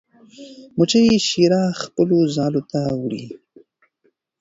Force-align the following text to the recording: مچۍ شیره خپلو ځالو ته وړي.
مچۍ 0.77 1.07
شیره 1.27 1.61
خپلو 1.81 2.17
ځالو 2.35 2.61
ته 2.71 2.79
وړي. 3.01 3.25